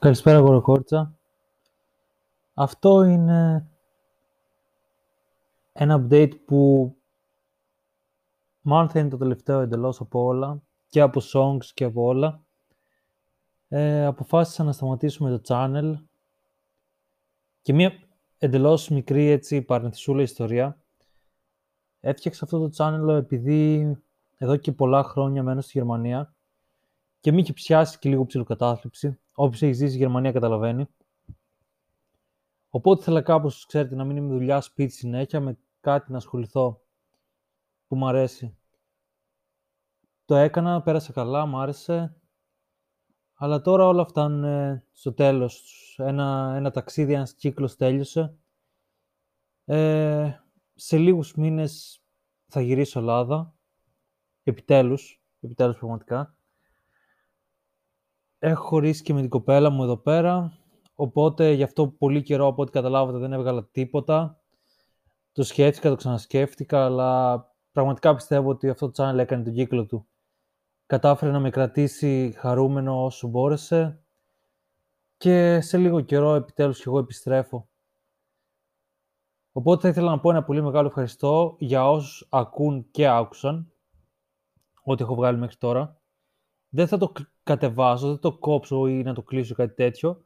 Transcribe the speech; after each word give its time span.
Καλησπέρα 0.00 0.38
Γοροκόρτσα. 0.38 1.18
Αυτό 2.54 3.02
είναι 3.02 3.68
ένα 5.72 6.06
update 6.10 6.32
που 6.44 6.92
μάλλον 8.60 8.88
θα 8.88 8.98
είναι 8.98 9.08
το 9.08 9.16
τελευταίο 9.16 9.60
εντελώς 9.60 10.00
από 10.00 10.24
όλα 10.24 10.62
και 10.88 11.00
από 11.00 11.20
songs 11.32 11.64
και 11.74 11.84
από 11.84 12.02
όλα. 12.02 12.42
Ε, 13.68 14.04
αποφάσισα 14.04 14.64
να 14.64 14.72
σταματήσουμε 14.72 15.38
το 15.38 15.40
channel 15.48 15.94
και 17.62 17.72
μία 17.72 17.92
εντελώς 18.38 18.88
μικρή 18.88 19.26
έτσι 19.26 19.62
παρενθυσούλα 19.62 20.22
ιστορία. 20.22 20.78
Έφτιαξα 22.00 22.44
αυτό 22.44 22.68
το 22.68 22.70
channel 22.76 23.08
επειδή 23.08 23.96
εδώ 24.36 24.56
και 24.56 24.72
πολλά 24.72 25.02
χρόνια 25.02 25.42
μένω 25.42 25.60
στη 25.60 25.78
Γερμανία 25.78 26.34
και 27.20 27.32
μη 27.32 27.40
είχε 27.40 27.52
πιάσει 27.52 27.98
και 27.98 28.08
λίγο 28.08 28.26
ψηλοκατάθλιψη. 28.26 29.18
Όποιος 29.40 29.62
έχεις 29.62 29.76
ζήσει 29.76 29.88
στη 29.88 29.98
Γερμανία 29.98 30.32
καταλαβαίνει. 30.32 30.86
Οπότε 32.68 33.00
ήθελα 33.00 33.22
κάπως, 33.22 33.66
ξέρετε, 33.66 33.94
να 33.94 34.04
μην 34.04 34.16
είμαι 34.16 34.34
δουλειά 34.34 34.60
σπίτι 34.60 34.92
συνέχεια, 34.92 35.40
με 35.40 35.58
κάτι 35.80 36.10
να 36.10 36.16
ασχοληθώ 36.16 36.82
που 37.86 37.96
μου 37.96 38.06
αρέσει. 38.06 38.56
Το 40.24 40.34
έκανα, 40.34 40.82
πέρασα 40.82 41.12
καλά, 41.12 41.46
μου 41.46 41.58
άρεσε. 41.58 42.16
Αλλά 43.34 43.60
τώρα 43.60 43.86
όλα 43.86 44.04
φτάνουν 44.04 44.82
στο 44.92 45.12
τέλος. 45.12 45.94
Ένα, 45.98 46.52
ένα 46.56 46.70
ταξίδι, 46.70 47.12
ένας 47.12 47.34
κύκλος 47.34 47.76
τέλειωσε. 47.76 48.38
Ε, 49.64 50.32
σε 50.74 50.98
λίγους 50.98 51.34
μήνες 51.34 52.02
θα 52.46 52.60
γυρίσω 52.60 52.98
Ελλάδα. 52.98 53.54
Επιτέλους, 54.42 55.22
επιτέλους 55.40 55.76
πραγματικά 55.78 56.37
έχω 58.38 58.64
χωρίσει 58.64 59.02
και 59.02 59.12
με 59.12 59.20
την 59.20 59.28
κοπέλα 59.28 59.70
μου 59.70 59.82
εδώ 59.82 59.96
πέρα, 59.96 60.58
οπότε 60.94 61.52
γι' 61.52 61.62
αυτό 61.62 61.88
πολύ 61.88 62.22
καιρό 62.22 62.46
από 62.46 62.62
ό,τι 62.62 62.70
καταλάβατε 62.70 63.18
δεν 63.18 63.32
έβγαλα 63.32 63.68
τίποτα. 63.72 64.40
Το 65.32 65.42
σκέφτηκα, 65.42 65.88
το 65.88 65.96
ξανασκέφτηκα, 65.96 66.84
αλλά 66.84 67.42
πραγματικά 67.72 68.14
πιστεύω 68.14 68.50
ότι 68.50 68.68
αυτό 68.68 68.90
το 68.90 69.10
channel 69.10 69.18
έκανε 69.18 69.44
τον 69.44 69.52
κύκλο 69.52 69.86
του. 69.86 70.06
Κατάφερε 70.86 71.32
να 71.32 71.40
με 71.40 71.50
κρατήσει 71.50 72.34
χαρούμενο 72.36 73.04
όσο 73.04 73.28
μπόρεσε 73.28 74.02
και 75.16 75.60
σε 75.60 75.78
λίγο 75.78 76.00
καιρό 76.00 76.34
επιτέλους 76.34 76.76
και 76.76 76.84
εγώ 76.86 76.98
επιστρέφω. 76.98 77.68
Οπότε 79.52 79.80
θα 79.80 79.88
ήθελα 79.88 80.10
να 80.10 80.20
πω 80.20 80.30
ένα 80.30 80.44
πολύ 80.44 80.62
μεγάλο 80.62 80.86
ευχαριστώ 80.86 81.56
για 81.58 81.90
όσους 81.90 82.26
ακούν 82.30 82.90
και 82.90 83.08
άκουσαν 83.08 83.72
ό,τι 84.82 85.02
έχω 85.02 85.14
βγάλει 85.14 85.38
μέχρι 85.38 85.56
τώρα 85.56 86.00
δεν 86.68 86.86
θα 86.88 86.98
το 86.98 87.12
κατεβάσω, 87.42 88.06
δεν 88.06 88.18
το 88.18 88.32
κόψω 88.32 88.86
ή 88.86 89.02
να 89.02 89.14
το 89.14 89.22
κλείσω 89.22 89.54
κάτι 89.54 89.74
τέτοιο. 89.74 90.22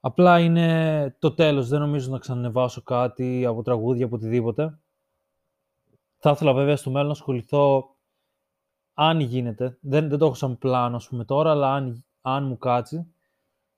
Απλά 0.00 0.40
είναι 0.40 1.16
το 1.18 1.34
τέλος, 1.34 1.68
δεν 1.68 1.80
νομίζω 1.80 2.10
να 2.10 2.18
ξανανεβάσω 2.18 2.82
κάτι 2.82 3.46
από 3.46 3.62
τραγούδια, 3.62 4.04
από 4.04 4.16
οτιδήποτε. 4.16 4.78
Θα 6.18 6.30
ήθελα 6.30 6.52
βέβαια 6.52 6.76
στο 6.76 6.90
μέλλον 6.90 7.06
να 7.06 7.12
ασχοληθώ, 7.12 7.96
αν 8.94 9.20
γίνεται, 9.20 9.78
δεν, 9.80 10.08
δεν 10.08 10.18
το 10.18 10.24
έχω 10.24 10.34
σαν 10.34 10.58
πλάνο 10.58 10.96
ας 10.96 11.08
πούμε 11.08 11.24
τώρα, 11.24 11.50
αλλά 11.50 11.74
αν, 11.74 12.04
αν 12.20 12.46
μου 12.46 12.58
κάτσει, 12.58 13.12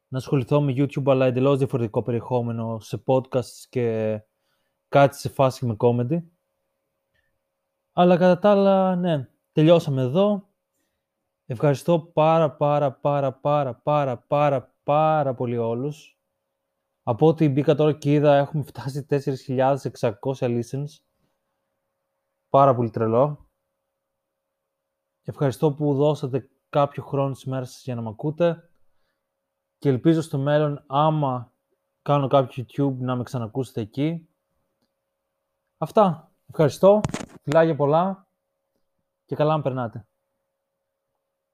να 0.09 0.19
ασχοληθώ 0.19 0.61
με 0.61 0.73
YouTube, 0.77 1.03
αλλά 1.07 1.27
εντελώς 1.27 1.59
διαφορετικό 1.59 2.03
περιεχόμενο, 2.03 2.79
σε 2.81 3.03
podcasts 3.07 3.65
και 3.69 4.21
κάτι 4.89 5.17
σε 5.17 5.29
φάση 5.29 5.67
με 5.67 5.77
comedy. 5.79 6.23
Αλλά 7.93 8.17
κατά 8.17 8.39
τα 8.39 8.51
άλλα, 8.51 8.97
ναι, 8.97 9.29
τελειώσαμε 9.53 10.03
εδώ. 10.03 10.50
Ευχαριστώ 11.53 12.01
πάρα 12.01 12.51
πάρα 12.57 12.93
πάρα 12.93 13.33
πάρα 13.33 13.75
πάρα 13.75 14.19
πάρα 14.19 14.75
πάρα 14.83 15.35
πολύ 15.35 15.57
όλους. 15.57 16.19
Από 17.03 17.27
ό,τι 17.27 17.49
μπήκα 17.49 17.75
τώρα 17.75 17.93
και 17.93 18.13
είδα 18.13 18.37
έχουμε 18.37 18.63
φτάσει 18.63 19.07
4.600 19.11 20.13
listens. 20.31 20.87
Πάρα 22.49 22.75
πολύ 22.75 22.91
τρελό. 22.91 23.49
Ευχαριστώ 25.23 25.73
που 25.73 25.95
δώσατε 25.95 26.51
κάποιο 26.69 27.03
χρόνο 27.03 27.33
της 27.33 27.45
μέρας 27.45 27.71
σας 27.73 27.83
για 27.85 27.95
να 27.95 28.03
με 28.03 28.09
ακούτε. 28.09 28.71
Και 29.79 29.89
ελπίζω 29.89 30.21
στο 30.21 30.39
μέλλον, 30.39 30.85
άμα 30.87 31.53
κάνω 32.03 32.29
κάποιο 32.29 32.65
YouTube, 32.67 32.97
να 32.99 33.17
με 33.17 33.23
ξανακούσετε 33.23 33.81
εκεί. 33.81 34.29
Αυτά. 35.79 36.33
Ευχαριστώ. 36.47 37.01
Φιλάγια 37.43 37.77
πολλά 37.77 38.29
και 39.25 39.35
καλά 39.35 39.57
να 39.57 39.63
περνάτε. 39.63 40.05